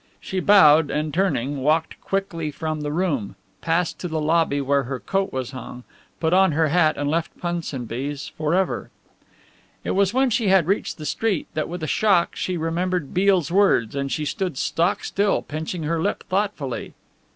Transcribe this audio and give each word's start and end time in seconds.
She 0.19 0.39
bowed 0.39 0.89
and 0.89 1.13
turning, 1.13 1.57
walked 1.61 2.01
quickly 2.01 2.49
from 2.49 2.81
the 2.81 2.91
room, 2.91 3.35
passed 3.61 3.99
to 3.99 4.07
the 4.07 4.19
lobby 4.19 4.59
where 4.59 4.85
her 4.85 4.99
coat 4.99 5.31
was 5.31 5.51
hung, 5.51 5.83
put 6.19 6.33
on 6.33 6.53
her 6.53 6.69
hat 6.69 6.97
and 6.97 7.07
left 7.07 7.37
Punsonby's 7.37 8.27
for 8.35 8.55
ever. 8.55 8.89
It 9.83 9.91
was 9.91 10.11
when 10.11 10.31
she 10.31 10.47
had 10.47 10.65
reached 10.65 10.97
the 10.97 11.05
street 11.05 11.45
that, 11.53 11.69
with 11.69 11.83
a 11.83 11.87
shock, 11.87 12.35
she 12.35 12.57
remembered 12.57 13.13
Beale's 13.13 13.51
words 13.51 13.93
and 13.95 14.11
she 14.11 14.25
stood 14.25 14.57
stock 14.57 15.03
still, 15.03 15.43
pinching 15.43 15.83
her 15.83 16.01
lip 16.01 16.23
thoughtfully. 16.23 16.95